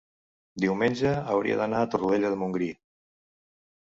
[0.63, 2.71] diumenge hauria d'anar a Torroella de Montgrí.